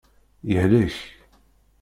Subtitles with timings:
[0.47, 0.95] Yehlek.